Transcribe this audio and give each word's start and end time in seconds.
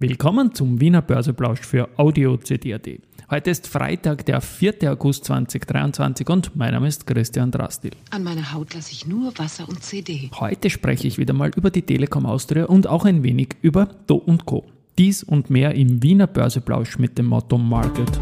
Willkommen 0.00 0.54
zum 0.54 0.80
Wiener 0.80 1.02
Börseplausch 1.02 1.58
für 1.58 1.88
Audio 1.96 2.36
CD.at. 2.36 2.86
Heute 3.32 3.50
ist 3.50 3.66
Freitag, 3.66 4.24
der 4.26 4.40
4. 4.40 4.92
August 4.92 5.24
2023 5.24 6.28
und 6.30 6.54
mein 6.54 6.72
Name 6.72 6.86
ist 6.86 7.04
Christian 7.04 7.50
Drastil. 7.50 7.90
An 8.12 8.22
meiner 8.22 8.52
Haut 8.52 8.74
lasse 8.74 8.92
ich 8.92 9.08
nur 9.08 9.36
Wasser 9.38 9.68
und 9.68 9.82
CD. 9.82 10.30
Heute 10.38 10.70
spreche 10.70 11.08
ich 11.08 11.18
wieder 11.18 11.34
mal 11.34 11.50
über 11.56 11.72
die 11.72 11.82
Telekom 11.82 12.26
Austria 12.26 12.66
und 12.66 12.86
auch 12.86 13.06
ein 13.06 13.24
wenig 13.24 13.56
über 13.60 13.86
Do 14.06 14.14
und 14.14 14.46
Co. 14.46 14.66
Dies 14.98 15.24
und 15.24 15.50
mehr 15.50 15.74
im 15.74 16.00
Wiener 16.00 16.28
Börseplausch 16.28 17.00
mit 17.00 17.18
dem 17.18 17.26
Motto 17.26 17.58
Market. 17.58 18.20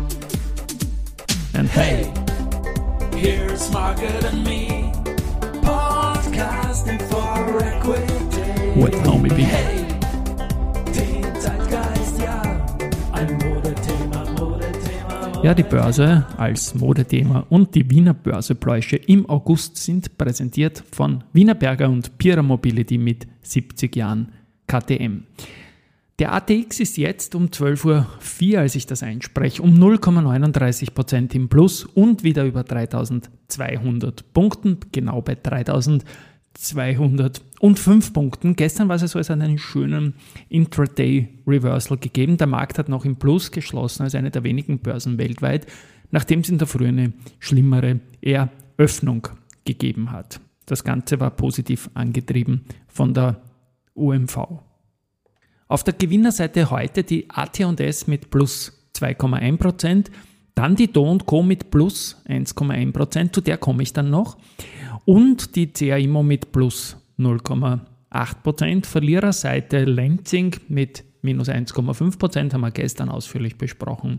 And 1.52 1.68
hey, 1.76 2.06
here's 3.14 3.70
Market 3.70 4.24
and 4.24 4.42
me, 4.44 4.90
podcasting 5.60 7.02
for 7.10 7.60
equity. 7.60 8.80
With 8.80 8.94
Homie 9.06 9.28
B. 9.28 9.42
Hey. 9.42 9.85
Ja, 15.46 15.54
die 15.54 15.62
Börse 15.62 16.26
als 16.38 16.74
Modethema 16.74 17.46
und 17.50 17.72
die 17.76 17.88
Wiener 17.88 18.14
Börsepläusche 18.14 18.96
im 18.96 19.30
August 19.30 19.76
sind 19.76 20.18
präsentiert 20.18 20.82
von 20.90 21.22
Wienerberger 21.32 21.88
und 21.88 22.18
Pira 22.18 22.42
Mobility 22.42 22.98
mit 22.98 23.28
70 23.42 23.94
Jahren 23.94 24.32
KTM. 24.66 25.22
Der 26.18 26.34
ATX 26.34 26.80
ist 26.80 26.96
jetzt 26.96 27.36
um 27.36 27.46
12.04 27.46 28.54
Uhr, 28.54 28.58
als 28.58 28.74
ich 28.74 28.86
das 28.86 29.04
einspreche, 29.04 29.62
um 29.62 29.74
0,39% 29.74 31.32
im 31.36 31.48
Plus 31.48 31.84
und 31.84 32.24
wieder 32.24 32.44
über 32.44 32.64
3200 32.64 34.32
Punkten, 34.32 34.80
genau 34.90 35.22
bei 35.22 35.36
3200. 35.36 36.04
205 36.58 38.12
Punkten. 38.12 38.56
Gestern 38.56 38.88
war 38.88 38.96
es 38.96 39.10
so, 39.10 39.18
es 39.18 39.30
hat 39.30 39.40
einen 39.40 39.58
schönen 39.58 40.14
Intraday-Reversal 40.48 41.98
gegeben. 41.98 42.36
Der 42.36 42.46
Markt 42.46 42.78
hat 42.78 42.88
noch 42.88 43.04
im 43.04 43.16
Plus 43.16 43.50
geschlossen 43.50 44.02
als 44.02 44.14
eine 44.14 44.30
der 44.30 44.44
wenigen 44.44 44.78
Börsen 44.78 45.18
weltweit, 45.18 45.66
nachdem 46.10 46.40
es 46.40 46.48
in 46.48 46.58
der 46.58 46.66
Früh 46.66 46.86
eine 46.86 47.12
schlimmere 47.38 48.00
Eröffnung 48.20 49.28
gegeben 49.64 50.10
hat. 50.10 50.40
Das 50.66 50.82
Ganze 50.82 51.20
war 51.20 51.30
positiv 51.30 51.90
angetrieben 51.94 52.64
von 52.88 53.14
der 53.14 53.40
UMV. 53.94 54.60
Auf 55.68 55.84
der 55.84 55.94
Gewinnerseite 55.94 56.70
heute 56.70 57.02
die 57.02 57.28
AT&S 57.30 58.06
mit 58.06 58.30
plus 58.30 58.72
2,1%, 58.94 60.06
dann 60.54 60.74
die 60.74 60.90
Do 60.90 61.18
Co 61.18 61.42
mit 61.42 61.70
plus 61.70 62.22
1,1%, 62.26 63.32
zu 63.32 63.40
der 63.40 63.58
komme 63.58 63.82
ich 63.82 63.92
dann 63.92 64.10
noch 64.10 64.38
und 65.06 65.56
die 65.56 65.68
CA 65.68 65.96
Immo 65.96 66.22
mit 66.22 66.52
plus 66.52 66.96
0,8%. 67.18 68.84
Verliererseite 68.84 69.84
Lenzing 69.84 70.54
mit 70.68 71.04
minus 71.22 71.48
1,5%, 71.48 72.52
haben 72.52 72.60
wir 72.60 72.70
gestern 72.70 73.08
ausführlich 73.08 73.56
besprochen. 73.56 74.18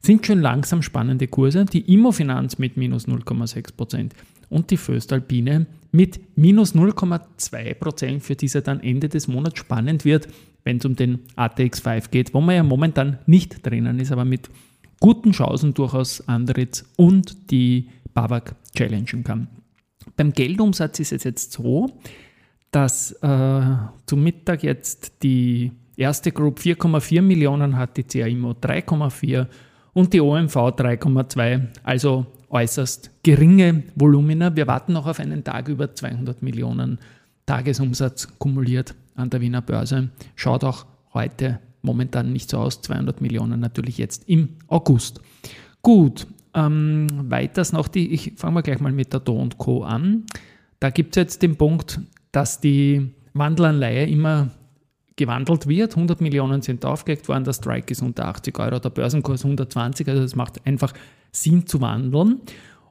Sind 0.00 0.26
schon 0.26 0.40
langsam 0.40 0.82
spannende 0.82 1.28
Kurse. 1.28 1.64
Die 1.64 1.92
Immofinanz 1.92 2.58
mit 2.58 2.76
minus 2.76 3.06
0,6% 3.06 4.10
und 4.48 4.70
die 4.70 4.76
Föstalpine 4.76 5.66
mit 5.92 6.20
minus 6.36 6.74
0,2%, 6.74 8.20
für 8.20 8.34
diese 8.34 8.62
dann 8.62 8.80
Ende 8.80 9.08
des 9.08 9.28
Monats 9.28 9.60
spannend 9.60 10.04
wird, 10.04 10.28
wenn 10.64 10.78
es 10.78 10.84
um 10.84 10.96
den 10.96 11.20
ATX5 11.36 12.10
geht, 12.10 12.34
wo 12.34 12.40
man 12.40 12.56
ja 12.56 12.62
momentan 12.62 13.18
nicht 13.26 13.64
drinnen 13.66 13.98
ist, 13.98 14.12
aber 14.12 14.24
mit 14.24 14.50
guten 15.00 15.32
Chancen 15.32 15.74
durchaus 15.74 16.26
Andritz 16.28 16.84
und 16.96 17.50
die 17.50 17.88
Babak 18.14 18.54
challengen 18.74 19.24
kann. 19.24 19.48
Beim 20.16 20.32
Geldumsatz 20.32 21.00
ist 21.00 21.12
es 21.12 21.24
jetzt 21.24 21.52
so, 21.52 21.90
dass 22.70 23.12
äh, 23.22 23.60
zum 24.06 24.22
Mittag 24.22 24.62
jetzt 24.62 25.22
die 25.22 25.72
erste 25.96 26.32
Group 26.32 26.58
4,4 26.58 27.22
Millionen 27.22 27.76
hat, 27.76 27.96
die 27.96 28.04
CAIMO 28.04 28.52
3,4 28.52 29.46
und 29.92 30.12
die 30.12 30.20
OMV 30.20 30.56
3,2, 30.56 31.68
also 31.82 32.26
äußerst 32.48 33.10
geringe 33.22 33.84
Volumina. 33.94 34.54
Wir 34.54 34.66
warten 34.66 34.92
noch 34.92 35.06
auf 35.06 35.20
einen 35.20 35.44
Tag 35.44 35.68
über 35.68 35.94
200 35.94 36.42
Millionen 36.42 36.98
Tagesumsatz 37.46 38.28
kumuliert 38.38 38.94
an 39.14 39.30
der 39.30 39.40
Wiener 39.40 39.62
Börse. 39.62 40.10
Schaut 40.34 40.64
auch 40.64 40.86
heute 41.12 41.60
momentan 41.82 42.32
nicht 42.32 42.48
so 42.48 42.58
aus, 42.58 42.80
200 42.80 43.20
Millionen 43.20 43.60
natürlich 43.60 43.98
jetzt 43.98 44.28
im 44.28 44.50
August. 44.68 45.20
Gut, 45.82 46.26
ähm, 46.54 47.06
weiters 47.30 47.72
noch 47.72 47.88
die, 47.88 48.12
ich 48.12 48.32
fange 48.36 48.54
mal 48.54 48.60
gleich 48.62 48.80
mal 48.80 48.92
mit 48.92 49.12
der 49.12 49.20
Do 49.20 49.48
Co. 49.56 49.82
an. 49.82 50.24
Da 50.80 50.90
gibt 50.90 51.16
es 51.16 51.20
jetzt 51.20 51.42
den 51.42 51.56
Punkt, 51.56 52.00
dass 52.32 52.60
die 52.60 53.10
Wandelanleihe 53.34 54.06
immer 54.06 54.50
gewandelt 55.16 55.66
wird. 55.68 55.94
100 55.94 56.20
Millionen 56.20 56.62
sind 56.62 56.84
aufgelegt 56.84 57.28
worden, 57.28 57.44
der 57.44 57.52
Strike 57.52 57.92
ist 57.92 58.02
unter 58.02 58.26
80 58.26 58.58
Euro, 58.58 58.78
der 58.78 58.90
Börsenkurs 58.90 59.44
120, 59.44 60.08
also 60.08 60.22
es 60.22 60.34
macht 60.36 60.66
einfach 60.66 60.92
Sinn 61.30 61.66
zu 61.66 61.80
wandeln. 61.80 62.40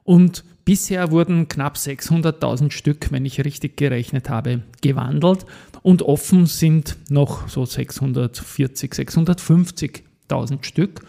Und 0.04 0.44
bisher 0.64 1.10
wurden 1.10 1.48
knapp 1.48 1.76
600.000 1.76 2.70
Stück, 2.70 3.12
wenn 3.12 3.24
ich 3.24 3.44
richtig 3.44 3.76
gerechnet 3.76 4.28
habe, 4.28 4.62
gewandelt 4.80 5.46
und 5.82 6.02
offen 6.02 6.46
sind 6.46 6.96
noch 7.10 7.48
so 7.48 7.64
640, 7.64 8.92
650.000 8.92 10.64
Stück. 10.64 11.02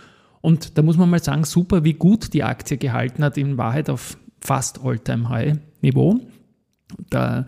Und 0.43 0.77
da 0.77 0.81
muss 0.81 0.97
man 0.97 1.09
mal 1.09 1.23
sagen, 1.23 1.45
super, 1.45 1.85
wie 1.85 1.93
gut 1.93 2.33
die 2.33 2.43
Aktie 2.43 2.77
gehalten 2.77 3.23
hat, 3.23 3.37
in 3.37 3.57
Wahrheit 3.57 3.89
auf 3.89 4.17
fast 4.41 4.83
All-Time-High-Niveau. 4.83 6.19
Da 7.09 7.47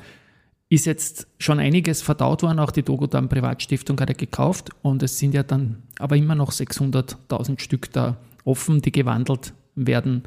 ist 0.70 0.86
jetzt 0.86 1.28
schon 1.38 1.60
einiges 1.60 2.02
verdaut 2.02 2.42
worden, 2.42 2.58
auch 2.58 2.72
die 2.72 2.84
Dogodan 2.84 3.28
Privatstiftung 3.28 4.00
hat 4.00 4.10
er 4.10 4.16
gekauft 4.16 4.70
und 4.82 5.04
es 5.04 5.20
sind 5.20 5.34
ja 5.34 5.44
dann 5.44 5.84
aber 6.00 6.16
immer 6.16 6.36
noch 6.36 6.54
600.000 6.54 7.60
Stück 7.60 7.92
da 7.92 8.16
offen, 8.46 8.82
die 8.82 8.94
gewandelt 8.94 9.54
werden 9.76 10.24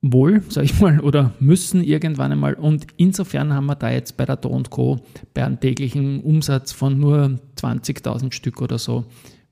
wohl, 0.00 0.42
sage 0.48 0.64
ich 0.64 0.80
mal, 0.80 0.98
oder 1.00 1.34
müssen 1.40 1.84
irgendwann 1.84 2.32
einmal. 2.32 2.54
Und 2.54 2.86
insofern 2.96 3.52
haben 3.52 3.66
wir 3.66 3.74
da 3.74 3.90
jetzt 3.90 4.16
bei 4.16 4.24
der 4.24 4.36
Do 4.36 4.62
Co. 4.70 5.00
bei 5.34 5.44
einem 5.44 5.60
täglichen 5.60 6.22
Umsatz 6.22 6.72
von 6.72 6.98
nur 6.98 7.38
20.000 7.58 8.32
Stück 8.32 8.62
oder 8.62 8.78
so 8.78 9.04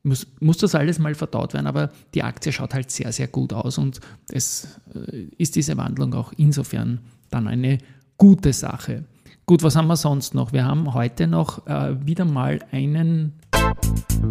muss, 0.07 0.27
muss 0.41 0.59
das 0.59 0.75
alles 0.75 0.99
mal 0.99 1.15
verdaut 1.15 1.53
werden, 1.53 1.67
aber 1.67 1.91
die 2.15 2.23
Aktie 2.23 2.53
schaut 2.53 2.75
halt 2.75 2.91
sehr, 2.91 3.13
sehr 3.13 3.29
gut 3.29 3.53
aus 3.53 3.77
und 3.77 4.01
es 4.31 4.79
äh, 4.95 5.25
ist 5.37 5.57
diese 5.57 5.77
Wandlung 5.77 6.15
auch 6.15 6.33
insofern 6.37 7.01
dann 7.31 7.49
eine 7.49 7.79
gute 8.17 8.53
Sache. 8.53 9.05
Gut, 9.45 9.63
was 9.63 9.77
haben 9.77 9.89
wir 9.89 9.97
sonst 9.97 10.35
noch? 10.35 10.53
Wir 10.53 10.65
haben 10.65 10.95
heute 10.95 11.27
noch 11.27 11.67
äh, 11.67 11.95
wieder 12.05 12.25
mal 12.25 12.61
einen 12.71 13.35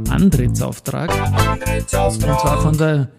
Antrittsauftrag. 0.09 1.12
Antrittsauftrag. 1.12 2.31
Und 2.31 2.40
zwar 2.40 2.62
von 2.62 2.78
der 2.78 3.09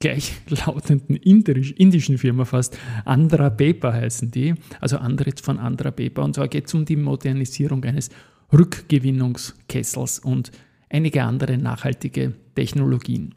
gleichlautenden 0.00 1.16
indisch, 1.16 1.72
indischen 1.72 2.18
Firma 2.18 2.44
fast, 2.44 2.78
Andhra 3.04 3.50
Paper 3.50 3.92
heißen 3.92 4.30
die, 4.30 4.54
also 4.80 4.98
Antritt 4.98 5.40
von 5.40 5.58
Andhra 5.58 5.90
Paper. 5.90 6.22
Und 6.22 6.34
zwar 6.34 6.48
geht 6.48 6.66
es 6.66 6.74
um 6.74 6.84
die 6.84 6.96
Modernisierung 6.96 7.84
eines 7.84 8.10
Rückgewinnungskessels 8.52 10.20
und 10.20 10.50
einige 10.90 11.22
andere 11.22 11.56
nachhaltige 11.56 12.34
Technologien. 12.54 13.34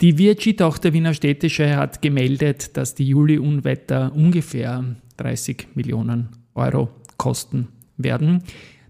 Die 0.00 0.18
VIG-Tochter 0.18 0.92
Wiener 0.92 1.14
Städtische 1.14 1.74
hat 1.74 2.02
gemeldet, 2.02 2.76
dass 2.76 2.94
die 2.94 3.08
Juli-Unwetter 3.08 4.12
ungefähr 4.14 4.84
30 5.16 5.68
Millionen 5.74 6.28
Euro 6.54 6.90
kosten 7.16 7.68
werden. 7.96 8.42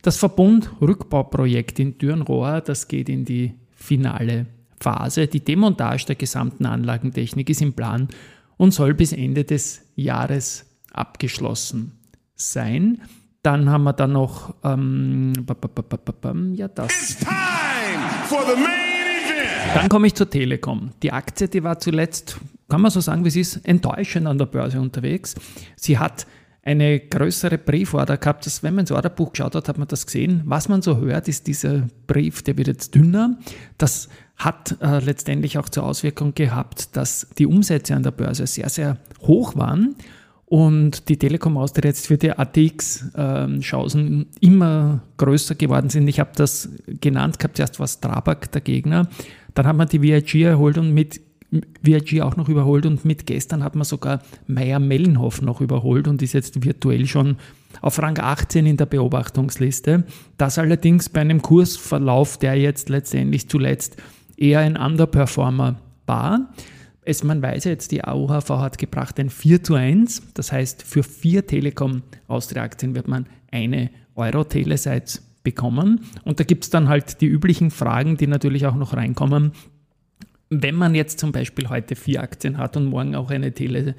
Das 0.02 0.16
Verbund-Rückbauprojekt 0.16 1.78
in 1.78 1.97
Dürnrohr, 1.98 2.60
das 2.60 2.88
geht 2.88 3.08
in 3.08 3.24
die 3.24 3.54
finale 3.72 4.47
Phase. 4.80 5.28
Die 5.28 5.44
Demontage 5.44 6.06
der 6.06 6.16
gesamten 6.16 6.66
Anlagentechnik 6.66 7.50
ist 7.50 7.62
im 7.62 7.72
Plan 7.72 8.08
und 8.56 8.72
soll 8.72 8.94
bis 8.94 9.12
Ende 9.12 9.44
des 9.44 9.82
Jahres 9.94 10.66
abgeschlossen 10.92 11.92
sein. 12.34 13.00
Dann 13.47 13.71
haben 13.71 13.84
wir 13.84 13.93
da 13.93 14.09
noch 14.09 14.55
ähm, 14.65 15.33
ja, 16.57 16.67
das. 16.67 17.17
Dann 19.72 19.89
komme 19.89 20.09
ich 20.09 20.16
zur 20.16 20.28
Telekom. 20.28 20.91
Die 21.01 21.13
Aktie, 21.13 21.47
die 21.47 21.63
war 21.63 21.78
zuletzt, 21.78 22.39
kann 22.69 22.81
man 22.81 22.91
so 22.91 22.98
sagen, 22.98 23.25
wie 23.25 23.31
sie 23.31 23.43
ist, 23.43 23.65
enttäuschend 23.65 24.27
an 24.27 24.39
der 24.39 24.47
Börse 24.47 24.81
unterwegs. 24.81 25.37
Sie 25.77 25.97
hat 25.97 26.27
eine 26.65 26.98
größere 26.98 27.57
Brieforder 27.57 28.16
gehabt. 28.16 28.47
Das, 28.47 28.65
wenn 28.65 28.75
man 28.75 28.83
ins 28.83 28.91
Orderbuch 28.91 29.31
geschaut 29.31 29.54
hat, 29.54 29.69
hat 29.69 29.78
man 29.78 29.87
das 29.87 30.07
gesehen. 30.07 30.42
Was 30.45 30.69
man 30.69 30.83
so 30.83 30.97
hört, 30.97 31.28
ist 31.28 31.47
dieser 31.47 31.87
Brief, 32.09 32.42
der 32.42 32.59
wird 32.59 32.66
jetzt 32.66 32.97
dünner. 32.97 33.39
Das 33.78 34.09
hat 34.34 34.77
äh, 34.81 34.99
letztendlich 34.99 35.57
auch 35.57 35.69
zur 35.69 35.84
Auswirkung 35.84 36.34
gehabt, 36.34 36.97
dass 36.97 37.28
die 37.39 37.47
Umsätze 37.47 37.95
an 37.95 38.03
der 38.03 38.10
Börse 38.10 38.45
sehr, 38.49 38.71
sehr 38.71 38.97
hoch 39.21 39.54
waren 39.54 39.95
und 40.47 41.09
die 41.09 41.16
Telekom 41.16 41.57
Austria 41.57 41.89
jetzt 41.89 42.07
für 42.07 42.16
die 42.16 42.31
ATX-Chancen 42.31 44.07
ähm, 44.07 44.27
immer 44.41 45.01
größer 45.16 45.57
geworden 45.57 45.91
sind. 45.91 46.07
Ich 46.09 46.21
habe 46.21 46.31
das 46.37 46.71
genannt 47.01 47.39
gehabt, 47.39 47.57
zuerst 47.57 47.81
war 47.81 47.89
Strabag 47.89 48.53
der 48.53 48.60
Gegner, 48.60 49.09
dann 49.54 49.66
hat 49.66 49.77
man 49.77 49.89
die 49.89 50.03
VIG 50.03 50.43
erholt 50.43 50.78
und 50.78 50.95
mit 50.95 51.21
VIG 51.83 52.22
auch 52.22 52.37
noch 52.37 52.48
überholt 52.48 52.87
und 52.87 53.04
mit 53.04 53.27
gestern 53.27 53.63
hat 53.63 53.75
man 53.75 53.84
sogar 53.84 54.21
Meier 54.47 54.78
Mellenhoff 54.78 55.43
noch 55.43 55.60
überholt 55.60 56.09
und 56.09 56.22
ist 56.22 56.33
jetzt 56.33 56.65
virtuell 56.65 57.07
schon 57.07 57.37
auf 57.81 58.01
Rang 58.01 58.19
18 58.19 58.66
in 58.66 58.77
der 58.77 58.87
Beobachtungsliste. 58.87 60.04
Das 60.39 60.59
allerdings 60.59 61.09
bei 61.09 61.21
einem 61.21 61.42
Kursverlauf, 61.42 62.39
der 62.39 62.57
jetzt 62.57 62.89
letztendlich 62.89 63.49
zuletzt 63.49 63.97
eher 64.37 64.60
ein 64.60 64.77
Underperformer 64.77 65.77
war. 66.07 66.53
Es, 67.08 67.22
man 67.22 67.41
weiß 67.41 67.64
jetzt, 67.64 67.92
die 67.92 68.03
AOHV 68.03 68.50
hat 68.50 68.78
gebracht 68.78 69.20
ein 69.20 69.30
4 69.30 69.62
zu 69.62 69.74
1. 69.74 70.34
Das 70.34 70.50
heißt, 70.50 70.82
für 70.82 71.04
vier 71.04 71.47
Telekom 71.47 72.03
Austria-Aktien 72.26 72.97
wird 72.97 73.06
man 73.06 73.26
eine 73.53 73.91
Euro-Telesites 74.16 75.22
bekommen. 75.44 76.00
Und 76.24 76.41
da 76.41 76.44
gibt 76.44 76.64
es 76.64 76.70
dann 76.70 76.88
halt 76.88 77.20
die 77.20 77.26
üblichen 77.26 77.70
Fragen, 77.70 78.16
die 78.16 78.26
natürlich 78.26 78.66
auch 78.66 78.74
noch 78.74 78.92
reinkommen. 78.92 79.53
Wenn 80.50 80.74
man 80.74 80.97
jetzt 80.97 81.20
zum 81.20 81.30
Beispiel 81.30 81.68
heute 81.68 81.94
vier 81.94 82.22
Aktien 82.24 82.58
hat 82.58 82.76
und 82.76 82.86
morgen 82.86 83.14
auch 83.14 83.30
eine 83.30 83.53
Tele 83.53 83.94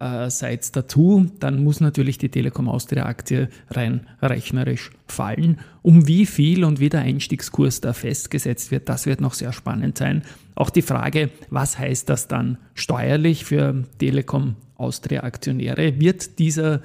äh, 0.00 0.58
dazu, 0.72 1.30
dann 1.40 1.62
muss 1.62 1.80
natürlich 1.80 2.18
die 2.18 2.28
Telekom 2.28 2.68
Austria 2.68 3.06
Aktie 3.06 3.48
rein 3.70 4.06
rechnerisch 4.22 4.90
fallen. 5.06 5.58
Um 5.82 6.06
wie 6.06 6.26
viel 6.26 6.64
und 6.64 6.80
wie 6.80 6.88
der 6.88 7.00
Einstiegskurs 7.00 7.80
da 7.80 7.92
festgesetzt 7.92 8.70
wird, 8.70 8.88
das 8.88 9.06
wird 9.06 9.20
noch 9.20 9.34
sehr 9.34 9.52
spannend 9.52 9.98
sein. 9.98 10.22
Auch 10.54 10.70
die 10.70 10.82
Frage, 10.82 11.30
was 11.50 11.78
heißt 11.78 12.08
das 12.08 12.28
dann 12.28 12.58
steuerlich 12.74 13.44
für 13.44 13.84
Telekom 13.98 14.56
Austria 14.76 15.24
Aktionäre? 15.24 16.00
Wird 16.00 16.38
dieser 16.38 16.80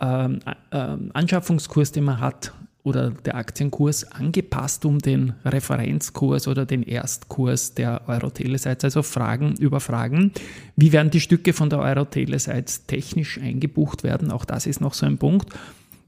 ähm, 0.00 0.40
äh, 0.70 0.96
Anschaffungskurs, 1.12 1.92
den 1.92 2.04
man 2.04 2.20
hat, 2.20 2.52
oder 2.84 3.10
der 3.10 3.34
Aktienkurs 3.34 4.12
angepasst 4.12 4.84
um 4.84 4.98
den 4.98 5.32
Referenzkurs 5.44 6.46
oder 6.46 6.66
den 6.66 6.82
Erstkurs 6.82 7.74
der 7.74 8.02
Euro-Telesites, 8.06 8.84
also 8.84 9.02
Fragen 9.02 9.54
über 9.58 9.80
Fragen. 9.80 10.32
Wie 10.76 10.92
werden 10.92 11.10
die 11.10 11.20
Stücke 11.20 11.54
von 11.54 11.70
der 11.70 11.78
Euro-Telesites 11.80 12.86
technisch 12.86 13.38
eingebucht 13.38 14.04
werden? 14.04 14.30
Auch 14.30 14.44
das 14.44 14.66
ist 14.66 14.82
noch 14.82 14.92
so 14.92 15.06
ein 15.06 15.16
Punkt. 15.16 15.48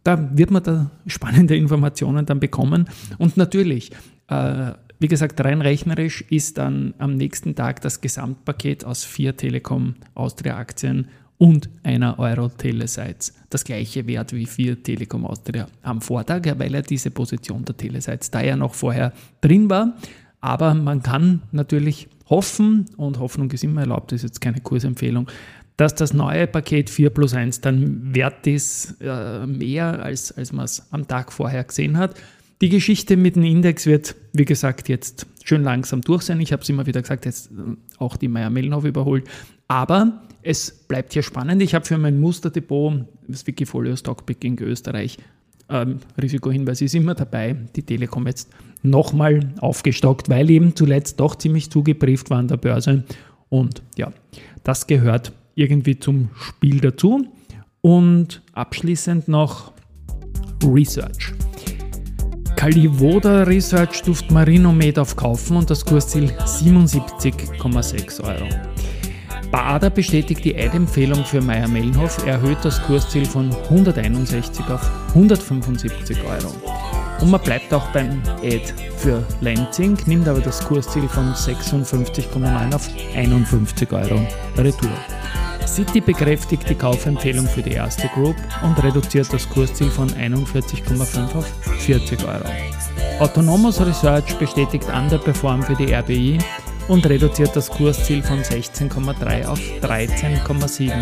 Da 0.05 0.37
wird 0.37 0.51
man 0.51 0.63
da 0.63 0.91
spannende 1.07 1.57
Informationen 1.57 2.27
dann 2.27 2.41
bekommen. 2.41 2.89
Und 3.17 3.39
natürlich, 3.39 3.91
äh, 4.29 4.73
wie 4.99 5.09
gesagt, 5.09 5.43
rein 5.43 5.63
rechnerisch 5.63 6.23
ist 6.29 6.59
dann 6.59 6.93
am 6.99 7.17
nächsten 7.17 7.55
Tag 7.55 7.81
das 7.81 8.03
Gesamtpaket 8.03 8.85
aus 8.85 9.03
vier 9.03 9.35
Telekom 9.35 9.95
Austria 10.15 10.59
Aktien 10.59 11.09
und 11.39 11.69
einer 11.83 12.19
Euro 12.19 12.49
Telesites. 12.49 13.35
Das 13.51 13.65
gleiche 13.65 14.07
Wert 14.07 14.33
wie 14.33 14.47
für 14.47 14.83
Telekom 14.83 15.27
Austria 15.27 15.67
am 15.83 16.01
Vortag, 16.01 16.43
weil 16.59 16.75
er 16.75 16.83
diese 16.83 17.11
Position 17.11 17.65
der 17.65 17.77
Telesites 17.77 18.31
da 18.31 18.43
ja 18.43 18.57
noch 18.57 18.75
vorher 18.75 19.13
drin 19.41 19.69
war. 19.69 19.95
Aber 20.41 20.75
man 20.75 21.03
kann 21.03 21.43
natürlich 21.53 22.09
hoffen, 22.29 22.87
und 22.97 23.19
Hoffnung 23.19 23.51
ist 23.51 23.65
immer 23.65 23.83
erlaubt, 23.83 24.13
ist 24.13 24.23
jetzt 24.23 24.41
keine 24.41 24.61
Kursempfehlung, 24.61 25.29
dass 25.77 25.95
das 25.95 26.15
neue 26.15 26.47
Paket 26.47 26.89
4 26.89 27.11
plus 27.11 27.35
1 27.35 27.61
dann 27.61 28.15
wert 28.15 28.47
ist, 28.47 28.97
äh, 29.01 29.47
mehr 29.47 30.03
als, 30.03 30.33
als 30.33 30.53
man 30.53 30.65
es 30.65 30.87
am 30.91 31.07
Tag 31.07 31.33
vorher 31.33 31.65
gesehen 31.65 31.99
hat. 31.99 32.15
Die 32.63 32.71
Geschichte 32.71 33.17
mit 33.17 33.37
dem 33.37 33.45
Index 33.45 33.85
wird, 33.87 34.17
wie 34.33 34.47
gesagt, 34.47 34.89
jetzt 34.89 35.27
schön 35.45 35.63
langsam 35.63 36.01
durch 36.01 36.23
sein. 36.23 36.41
Ich 36.41 36.53
habe 36.53 36.63
es 36.63 36.69
immer 36.69 36.87
wieder 36.87 37.03
gesagt, 37.03 37.27
jetzt 37.27 37.51
äh, 37.51 37.77
auch 37.99 38.17
die 38.17 38.29
Meier-Mellenhof 38.29 38.85
überholt. 38.85 39.29
Aber 39.69 40.23
es 40.43 40.71
bleibt 40.71 41.13
hier 41.13 41.23
spannend. 41.23 41.61
Ich 41.61 41.75
habe 41.75 41.85
für 41.85 41.99
mein 41.99 42.19
Musterdepot, 42.19 43.05
das 43.29 43.47
Wikifolio 43.47 43.95
Stockpicking 43.95 44.59
Österreich, 44.61 45.19
ähm, 45.69 45.99
Risikohinweis 46.21 46.81
ist 46.81 46.95
immer 46.95 47.15
dabei, 47.15 47.57
die 47.75 47.83
Telekom 47.83 48.27
jetzt 48.27 48.49
nochmal 48.83 49.53
aufgestockt, 49.59 50.29
weil 50.29 50.49
eben 50.51 50.77
zuletzt 50.77 51.19
doch 51.19 51.35
ziemlich 51.35 51.71
zugebrieft 51.71 52.31
war 52.31 52.39
an 52.39 52.49
der 52.49 52.57
Börse. 52.57 53.05
Und 53.49 53.83
ja, 53.97 54.13
das 54.63 54.87
gehört 54.87 55.33
irgendwie 55.57 55.99
zum 55.99 56.31
Spiel 56.35 56.81
dazu. 56.81 57.27
Und 57.81 58.43
abschließend 58.53 59.29
noch 59.29 59.73
Research. 60.65 61.33
Kalivoda 62.57 63.43
Research 63.43 63.97
stuft 63.97 64.31
Marinomed 64.31 64.99
auf 64.99 65.15
Kaufen 65.15 65.59
und 65.59 65.69
das 65.69 65.85
Kursziel 65.85 66.33
77,6 66.45 68.25
Euro. 68.25 68.49
Bader 69.53 69.91
bestätigt 69.91 70.45
die 70.45 70.57
Eidempfehlung 70.57 71.25
für 71.25 71.41
Meier 71.41 71.69
Mellenhof, 71.69 72.27
erhöht 72.27 72.59
das 72.63 72.83
Kursziel 72.83 73.27
von 73.27 73.55
161 73.71 74.67
auf 74.69 74.91
175 75.11 76.19
Euro. 76.25 76.53
Und 77.21 77.31
man 77.31 77.41
bleibt 77.43 77.73
auch 77.73 77.87
beim 77.93 78.23
Ad 78.43 78.75
für 78.97 79.23
Lenzing, 79.41 79.97
nimmt 80.07 80.27
aber 80.27 80.41
das 80.41 80.65
Kursziel 80.65 81.09
von 81.09 81.33
56,9 81.35 82.75
auf 82.75 82.89
51 83.15 83.93
Euro 83.93 84.27
Retour. 84.57 85.16
City 85.67 86.01
bekräftigt 86.01 86.69
die 86.69 86.75
Kaufempfehlung 86.75 87.47
für 87.47 87.63
die 87.63 87.73
erste 87.73 88.09
Group 88.09 88.37
und 88.63 88.83
reduziert 88.83 89.33
das 89.33 89.49
Kursziel 89.49 89.91
von 89.91 90.09
41,5 90.11 91.35
auf 91.35 91.47
40 91.79 92.27
Euro. 92.27 92.49
Autonomous 93.21 93.81
Research 93.81 94.37
bestätigt 94.39 94.87
Underperform 94.95 95.63
für 95.63 95.75
die 95.75 95.93
RBI 95.93 96.39
und 96.89 97.07
reduziert 97.07 97.55
das 97.55 97.69
Kursziel 97.71 98.23
von 98.23 98.41
16,3 98.41 99.47
auf 99.47 99.61
13,7. 99.83 100.93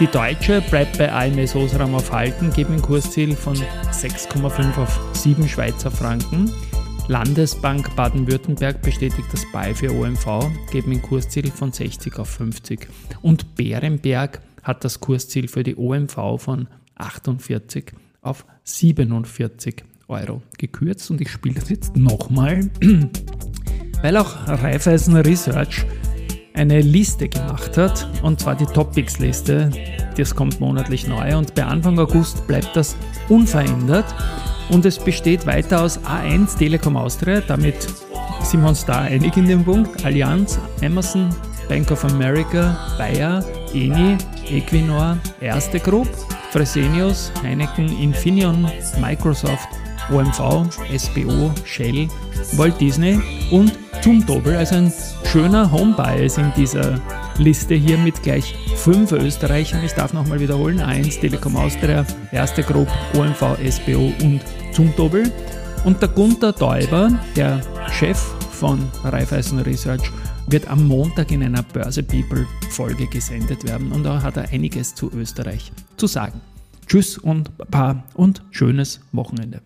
Die 0.00 0.06
Deutsche 0.06 0.60
bleibt 0.60 0.98
bei 0.98 1.12
AMS 1.12 1.56
Osram 1.56 1.94
auf 1.94 2.12
Halten, 2.12 2.52
geben 2.52 2.74
ein 2.74 2.82
Kursziel 2.82 3.34
von 3.34 3.56
6,5 3.56 4.78
auf 4.78 5.00
7 5.12 5.48
Schweizer 5.48 5.90
Franken. 5.90 6.52
Landesbank 7.08 7.96
Baden-Württemberg 7.96 8.82
bestätigt 8.82 9.28
das 9.32 9.50
Buy 9.50 9.74
für 9.74 9.90
OMV, 9.90 10.50
geben 10.70 10.92
ein 10.92 11.00
Kursziel 11.00 11.50
von 11.50 11.72
60 11.72 12.18
auf 12.18 12.28
50. 12.28 12.86
Und 13.22 13.54
Bärenberg 13.54 14.42
hat 14.62 14.84
das 14.84 15.00
Kursziel 15.00 15.48
für 15.48 15.62
die 15.62 15.74
OMV 15.74 16.36
von 16.36 16.68
48 16.96 17.92
auf 18.20 18.44
47 18.64 19.84
Euro 20.08 20.42
gekürzt. 20.58 21.10
Und 21.10 21.22
ich 21.22 21.30
spiele 21.30 21.54
das 21.54 21.70
jetzt 21.70 21.96
nochmal 21.96 22.68
weil 24.02 24.16
auch 24.18 24.46
Raiffeisen 24.46 25.16
Research 25.16 25.86
eine 26.58 26.80
Liste 26.80 27.28
gemacht 27.28 27.76
hat, 27.76 28.08
und 28.22 28.40
zwar 28.40 28.56
die 28.56 28.66
Topics-Liste. 28.66 29.70
Das 30.16 30.34
kommt 30.34 30.60
monatlich 30.60 31.06
neu 31.06 31.36
und 31.38 31.54
bei 31.54 31.64
Anfang 31.64 31.98
August 31.98 32.46
bleibt 32.46 32.74
das 32.74 32.96
unverändert 33.28 34.06
und 34.68 34.84
es 34.84 34.98
besteht 34.98 35.46
weiter 35.46 35.82
aus 35.82 36.00
A1 36.00 36.58
Telekom 36.58 36.96
Austria, 36.96 37.40
damit 37.40 37.88
sind 38.42 38.62
wir 38.62 38.68
uns 38.68 38.84
da 38.84 39.02
einig 39.02 39.36
in 39.36 39.46
dem 39.46 39.64
Punkt, 39.64 40.04
Allianz, 40.04 40.58
Amazon, 40.82 41.30
Bank 41.68 41.90
of 41.92 42.04
America, 42.04 42.76
Bayer, 42.98 43.44
Eni, 43.72 44.18
Equinor, 44.50 45.18
Erste 45.40 45.78
Group, 45.78 46.08
Fresenius, 46.50 47.30
Heineken, 47.42 47.88
Infineon, 48.00 48.68
Microsoft, 49.00 49.68
OMV, 50.10 50.66
SBO, 50.96 51.52
Shell, 51.64 52.08
Walt 52.56 52.80
Disney 52.80 53.20
und 53.50 53.78
zum 54.02 54.24
Doppel. 54.24 54.56
Also 54.56 54.76
ein 54.76 54.92
schöner 55.24 55.70
Home-Bias 55.70 56.38
in 56.38 56.52
dieser 56.56 57.00
Liste 57.38 57.74
hier 57.74 57.98
mit 57.98 58.22
gleich 58.22 58.54
fünf 58.76 59.12
Österreichern. 59.12 59.84
Ich 59.84 59.92
darf 59.92 60.12
nochmal 60.12 60.40
wiederholen: 60.40 60.80
1 60.80 61.20
Telekom 61.20 61.56
Austria, 61.56 62.04
Erste 62.32 62.62
Group, 62.62 62.88
OMV, 63.16 63.58
SBO 63.70 64.12
und 64.22 64.40
zum 64.72 64.94
Doppel. 64.96 65.30
Und 65.84 66.00
der 66.02 66.08
Gunther 66.08 66.52
Däuber, 66.52 67.10
der 67.36 67.60
Chef 67.90 68.18
von 68.50 68.80
Raiffeisen 69.04 69.60
Research, 69.60 70.10
wird 70.48 70.66
am 70.68 70.86
Montag 70.86 71.30
in 71.30 71.42
einer 71.42 71.62
Börse 71.62 72.02
People 72.02 72.46
Folge 72.70 73.06
gesendet 73.06 73.64
werden 73.66 73.92
und 73.92 74.02
da 74.02 74.22
hat 74.22 74.36
er 74.36 74.48
einiges 74.50 74.94
zu 74.94 75.10
Österreich 75.12 75.72
zu 75.96 76.06
sagen. 76.06 76.40
Tschüss 76.86 77.18
und 77.18 77.50
Paar 77.70 78.04
und 78.14 78.42
schönes 78.50 79.00
Wochenende. 79.12 79.60